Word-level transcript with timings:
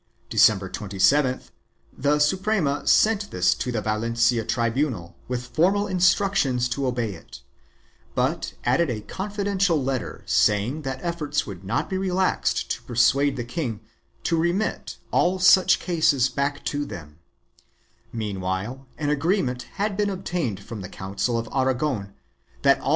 December 0.31 0.67
27th 0.67 1.51
the 1.95 2.17
Suprema 2.17 2.87
sent 2.87 3.29
this 3.29 3.53
to 3.53 3.71
the 3.71 3.81
Valencia 3.83 4.43
tribunal 4.43 5.15
with 5.27 5.45
formal 5.45 5.85
instructions 5.85 6.67
to 6.67 6.87
obey 6.87 7.11
it, 7.13 7.41
but 8.15 8.55
added 8.65 8.89
a 8.89 9.01
confidential 9.01 9.79
letter 9.81 10.23
saying 10.25 10.81
that 10.81 10.99
efforts 11.03 11.45
would 11.45 11.63
not 11.63 11.87
be 11.87 11.99
relaxed 11.99 12.71
to 12.71 12.81
persuade 12.81 13.35
the 13.35 13.43
king 13.43 13.79
to 14.23 14.35
remit 14.37 14.97
all 15.11 15.37
such 15.37 15.77
cases 15.77 16.29
back 16.29 16.65
to 16.65 16.83
them; 16.83 17.19
meanwhile 18.11 18.87
an 18.97 19.11
agree 19.11 19.43
ment 19.43 19.67
had 19.75 19.95
been 19.95 20.09
obtained 20.09 20.61
from 20.63 20.81
the 20.81 20.89
Council 20.89 21.37
of 21.37 21.47
Aragon 21.53 22.11
that 22.63 22.81
all 22.81 22.89